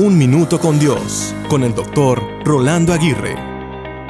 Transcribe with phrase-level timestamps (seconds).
[0.00, 3.34] Un Minuto con Dios, con el doctor Rolando Aguirre.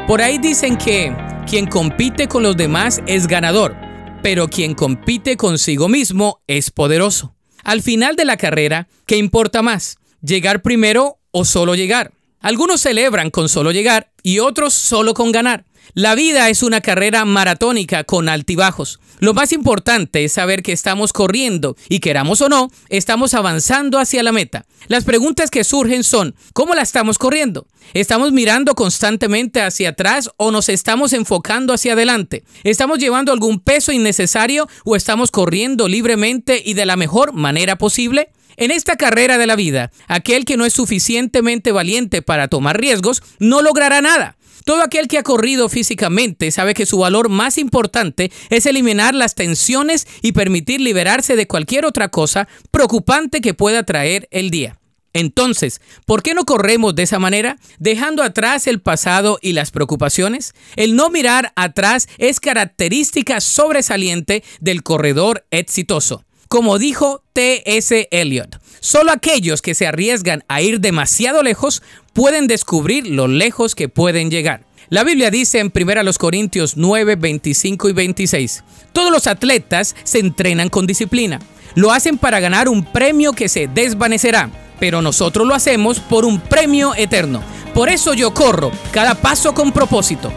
[0.07, 1.17] Por ahí dicen que
[1.49, 3.75] quien compite con los demás es ganador,
[4.23, 7.35] pero quien compite consigo mismo es poderoso.
[7.65, 9.97] Al final de la carrera, ¿qué importa más?
[10.21, 12.13] ¿Llegar primero o solo llegar?
[12.41, 15.65] Algunos celebran con solo llegar y otros solo con ganar.
[15.95, 19.01] La vida es una carrera maratónica con altibajos.
[19.21, 24.23] Lo más importante es saber que estamos corriendo y queramos o no, estamos avanzando hacia
[24.23, 24.67] la meta.
[24.87, 27.67] Las preguntas que surgen son, ¿cómo la estamos corriendo?
[27.95, 32.45] ¿Estamos mirando constantemente hacia atrás o nos estamos enfocando hacia adelante?
[32.65, 38.31] ¿Estamos llevando algún peso innecesario o estamos corriendo libremente y de la mejor manera posible?
[38.59, 43.23] En esta carrera de la vida, aquel que no es suficientemente valiente para tomar riesgos
[43.39, 44.37] no logrará nada.
[44.65, 49.37] Todo aquel que ha corrido físicamente sabe que su valor más importante es eliminar las
[49.37, 54.77] tensiones y permitir liberarse de cualquier otra cosa preocupante que pueda traer el día.
[55.13, 60.53] Entonces, ¿por qué no corremos de esa manera, dejando atrás el pasado y las preocupaciones?
[60.75, 66.25] El no mirar atrás es característica sobresaliente del corredor exitoso.
[66.49, 68.09] Como dijo T.S.
[68.11, 71.83] Eliot, solo aquellos que se arriesgan a ir demasiado lejos
[72.15, 74.65] pueden descubrir lo lejos que pueden llegar.
[74.89, 80.71] La Biblia dice en 1 Corintios 9, 25 y 26, todos los atletas se entrenan
[80.71, 81.39] con disciplina.
[81.75, 84.49] Lo hacen para ganar un premio que se desvanecerá,
[84.81, 87.43] pero nosotros lo hacemos por un premio eterno.
[87.75, 90.33] Por eso yo corro, cada paso con propósito.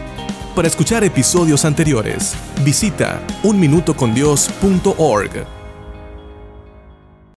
[0.54, 5.61] Para escuchar episodios anteriores, visita unminutocondios.org.